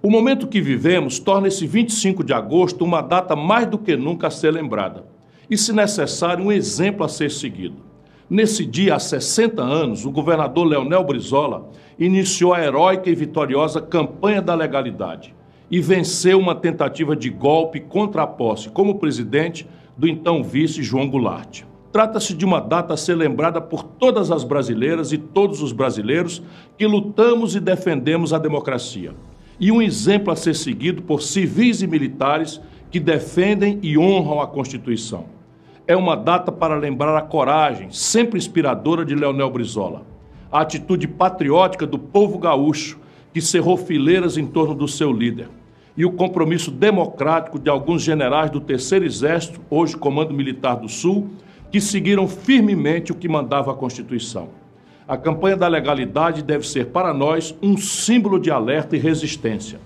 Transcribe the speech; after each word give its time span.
O 0.00 0.08
momento 0.08 0.46
que 0.46 0.60
vivemos 0.60 1.18
torna 1.18 1.48
esse 1.48 1.66
25 1.66 2.22
de 2.22 2.32
agosto 2.32 2.84
uma 2.84 3.00
data 3.00 3.34
mais 3.34 3.66
do 3.66 3.76
que 3.76 3.96
nunca 3.96 4.28
a 4.28 4.30
ser 4.30 4.52
lembrada 4.52 5.04
e, 5.50 5.58
se 5.58 5.72
necessário, 5.72 6.44
um 6.44 6.52
exemplo 6.52 7.04
a 7.04 7.08
ser 7.08 7.32
seguido. 7.32 7.82
Nesse 8.30 8.64
dia, 8.64 8.94
há 8.94 8.98
60 9.00 9.60
anos, 9.60 10.04
o 10.04 10.10
governador 10.12 10.68
Leonel 10.68 11.02
Brizola 11.02 11.68
iniciou 11.98 12.54
a 12.54 12.62
heróica 12.62 13.10
e 13.10 13.14
vitoriosa 13.14 13.80
campanha 13.80 14.40
da 14.40 14.54
legalidade 14.54 15.34
e 15.68 15.80
venceu 15.80 16.38
uma 16.38 16.54
tentativa 16.54 17.16
de 17.16 17.28
golpe 17.28 17.80
contra 17.80 18.22
a 18.22 18.26
posse 18.26 18.68
como 18.68 19.00
presidente 19.00 19.66
do 19.96 20.06
então 20.06 20.44
vice 20.44 20.80
João 20.80 21.10
Goulart. 21.10 21.62
Trata-se 21.90 22.34
de 22.34 22.44
uma 22.44 22.60
data 22.60 22.94
a 22.94 22.96
ser 22.96 23.16
lembrada 23.16 23.60
por 23.60 23.82
todas 23.82 24.30
as 24.30 24.44
brasileiras 24.44 25.10
e 25.10 25.18
todos 25.18 25.60
os 25.60 25.72
brasileiros 25.72 26.40
que 26.76 26.86
lutamos 26.86 27.56
e 27.56 27.60
defendemos 27.60 28.32
a 28.32 28.38
democracia. 28.38 29.12
E 29.60 29.72
um 29.72 29.82
exemplo 29.82 30.32
a 30.32 30.36
ser 30.36 30.54
seguido 30.54 31.02
por 31.02 31.20
civis 31.20 31.82
e 31.82 31.86
militares 31.86 32.60
que 32.90 33.00
defendem 33.00 33.78
e 33.82 33.98
honram 33.98 34.40
a 34.40 34.46
Constituição. 34.46 35.26
É 35.86 35.96
uma 35.96 36.16
data 36.16 36.52
para 36.52 36.76
lembrar 36.76 37.16
a 37.16 37.22
coragem, 37.22 37.90
sempre 37.90 38.38
inspiradora 38.38 39.04
de 39.04 39.14
Leonel 39.14 39.50
Brizola, 39.50 40.06
a 40.52 40.60
atitude 40.60 41.08
patriótica 41.08 41.86
do 41.86 41.98
povo 41.98 42.38
gaúcho 42.38 42.98
que 43.32 43.40
cerrou 43.40 43.76
fileiras 43.76 44.36
em 44.36 44.46
torno 44.46 44.74
do 44.74 44.86
seu 44.86 45.12
líder, 45.12 45.48
e 45.96 46.04
o 46.04 46.12
compromisso 46.12 46.70
democrático 46.70 47.58
de 47.58 47.68
alguns 47.68 48.02
generais 48.02 48.50
do 48.50 48.60
Terceiro 48.60 49.04
Exército, 49.04 49.60
hoje 49.68 49.96
Comando 49.96 50.32
Militar 50.32 50.76
do 50.76 50.88
Sul, 50.88 51.30
que 51.70 51.80
seguiram 51.80 52.28
firmemente 52.28 53.10
o 53.10 53.14
que 53.14 53.28
mandava 53.28 53.72
a 53.72 53.74
Constituição. 53.74 54.48
A 55.08 55.16
campanha 55.16 55.56
da 55.56 55.66
legalidade 55.66 56.42
deve 56.42 56.68
ser 56.68 56.88
para 56.88 57.14
nós 57.14 57.54
um 57.62 57.78
símbolo 57.78 58.38
de 58.38 58.50
alerta 58.50 58.94
e 58.94 58.98
resistência. 58.98 59.80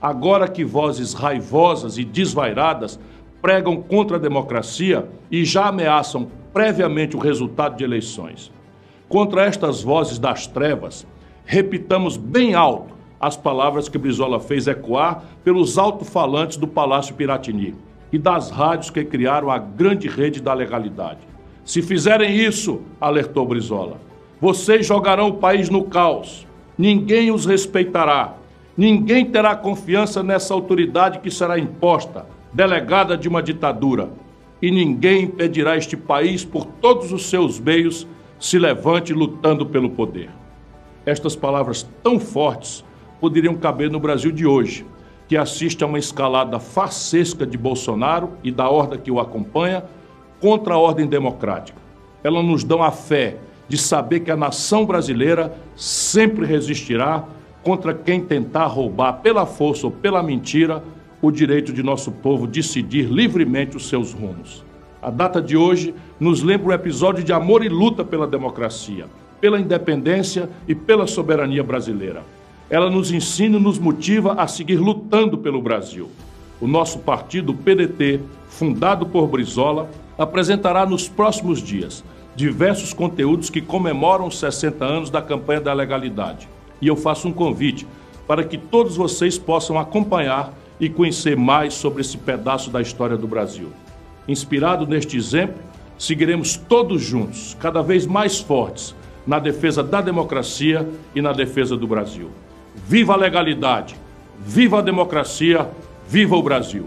Agora 0.00 0.46
que 0.46 0.64
vozes 0.64 1.14
raivosas 1.14 1.98
e 1.98 2.04
desvairadas 2.04 2.96
pregam 3.42 3.82
contra 3.82 4.18
a 4.18 4.20
democracia 4.20 5.08
e 5.32 5.44
já 5.44 5.66
ameaçam 5.66 6.28
previamente 6.52 7.16
o 7.16 7.18
resultado 7.18 7.76
de 7.76 7.82
eleições. 7.82 8.52
Contra 9.08 9.46
estas 9.46 9.82
vozes 9.82 10.16
das 10.16 10.46
trevas, 10.46 11.04
repitamos 11.44 12.16
bem 12.16 12.54
alto 12.54 12.94
as 13.18 13.36
palavras 13.36 13.88
que 13.88 13.98
Brizola 13.98 14.38
fez 14.38 14.68
ecoar 14.68 15.24
pelos 15.42 15.76
alto-falantes 15.76 16.56
do 16.56 16.68
Palácio 16.68 17.16
Piratini 17.16 17.74
e 18.12 18.18
das 18.18 18.48
rádios 18.48 18.90
que 18.90 19.04
criaram 19.04 19.50
a 19.50 19.58
grande 19.58 20.06
rede 20.06 20.40
da 20.40 20.54
legalidade. 20.54 21.18
Se 21.64 21.82
fizerem 21.82 22.36
isso, 22.36 22.80
alertou 23.00 23.44
Brizola, 23.44 24.06
vocês 24.40 24.86
jogarão 24.86 25.28
o 25.28 25.34
país 25.34 25.68
no 25.68 25.84
caos. 25.84 26.46
Ninguém 26.76 27.30
os 27.30 27.44
respeitará. 27.44 28.34
Ninguém 28.76 29.24
terá 29.24 29.56
confiança 29.56 30.22
nessa 30.22 30.54
autoridade 30.54 31.18
que 31.18 31.30
será 31.30 31.58
imposta, 31.58 32.26
delegada 32.52 33.16
de 33.16 33.28
uma 33.28 33.42
ditadura. 33.42 34.10
E 34.62 34.70
ninguém 34.70 35.24
impedirá 35.24 35.76
este 35.76 35.96
país, 35.96 36.44
por 36.44 36.64
todos 36.64 37.12
os 37.12 37.26
seus 37.26 37.58
meios, 37.58 38.06
se 38.38 38.58
levante 38.58 39.12
lutando 39.12 39.66
pelo 39.66 39.90
poder. 39.90 40.30
Estas 41.04 41.34
palavras 41.34 41.88
tão 42.02 42.20
fortes 42.20 42.84
poderiam 43.20 43.54
caber 43.54 43.90
no 43.90 43.98
Brasil 43.98 44.30
de 44.30 44.46
hoje 44.46 44.86
que 45.26 45.36
assiste 45.36 45.84
a 45.84 45.86
uma 45.86 45.98
escalada 45.98 46.58
farsesca 46.58 47.46
de 47.46 47.58
Bolsonaro 47.58 48.30
e 48.42 48.50
da 48.50 48.68
horda 48.68 48.96
que 48.96 49.10
o 49.10 49.20
acompanha 49.20 49.84
contra 50.40 50.74
a 50.74 50.78
ordem 50.78 51.06
democrática. 51.06 51.78
Elas 52.24 52.44
nos 52.44 52.64
dão 52.64 52.82
a 52.82 52.90
fé 52.90 53.36
de 53.68 53.76
saber 53.76 54.20
que 54.20 54.30
a 54.30 54.36
nação 54.36 54.86
brasileira 54.86 55.54
sempre 55.76 56.46
resistirá 56.46 57.24
contra 57.62 57.92
quem 57.92 58.20
tentar 58.20 58.66
roubar 58.66 59.14
pela 59.14 59.44
força 59.44 59.86
ou 59.86 59.92
pela 59.92 60.22
mentira 60.22 60.82
o 61.20 61.30
direito 61.30 61.72
de 61.72 61.82
nosso 61.82 62.10
povo 62.10 62.46
decidir 62.46 63.06
livremente 63.10 63.76
os 63.76 63.88
seus 63.88 64.12
rumos. 64.12 64.64
A 65.02 65.10
data 65.10 65.40
de 65.42 65.56
hoje 65.56 65.94
nos 66.18 66.42
lembra 66.42 66.68
um 66.68 66.72
episódio 66.72 67.22
de 67.22 67.32
amor 67.32 67.64
e 67.64 67.68
luta 67.68 68.04
pela 68.04 68.26
democracia, 68.26 69.06
pela 69.40 69.60
independência 69.60 70.48
e 70.66 70.74
pela 70.74 71.06
soberania 71.06 71.62
brasileira 71.62 72.22
ela 72.70 72.90
nos 72.90 73.10
ensina 73.10 73.56
e 73.56 73.60
nos 73.60 73.78
motiva 73.78 74.34
a 74.34 74.46
seguir 74.46 74.76
lutando 74.76 75.38
pelo 75.38 75.62
Brasil. 75.62 76.10
O 76.60 76.66
nosso 76.66 76.98
partido, 76.98 77.54
PDT, 77.54 78.20
fundado 78.48 79.06
por 79.06 79.26
Brizola, 79.26 79.88
apresentará 80.18 80.84
nos 80.84 81.08
próximos 81.08 81.62
dias 81.62 82.04
diversos 82.34 82.92
conteúdos 82.92 83.50
que 83.50 83.60
comemoram 83.60 84.26
os 84.26 84.38
60 84.38 84.84
anos 84.84 85.10
da 85.10 85.20
campanha 85.20 85.60
da 85.60 85.72
legalidade. 85.72 86.48
E 86.80 86.86
eu 86.86 86.96
faço 86.96 87.28
um 87.28 87.32
convite 87.32 87.86
para 88.26 88.44
que 88.44 88.56
todos 88.56 88.96
vocês 88.96 89.38
possam 89.38 89.78
acompanhar 89.78 90.52
e 90.78 90.88
conhecer 90.88 91.36
mais 91.36 91.74
sobre 91.74 92.02
esse 92.02 92.16
pedaço 92.16 92.70
da 92.70 92.80
história 92.80 93.16
do 93.16 93.26
Brasil. 93.26 93.72
Inspirado 94.28 94.86
neste 94.86 95.16
exemplo, 95.16 95.56
seguiremos 95.98 96.56
todos 96.56 97.02
juntos, 97.02 97.56
cada 97.58 97.82
vez 97.82 98.06
mais 98.06 98.38
fortes, 98.38 98.94
na 99.26 99.38
defesa 99.38 99.82
da 99.82 100.00
democracia 100.00 100.88
e 101.14 101.20
na 101.20 101.32
defesa 101.32 101.76
do 101.76 101.86
Brasil. 101.86 102.30
Viva 102.86 103.14
a 103.14 103.16
legalidade, 103.16 103.96
viva 104.38 104.78
a 104.78 104.82
democracia, 104.82 105.68
viva 106.08 106.36
o 106.36 106.42
Brasil! 106.42 106.86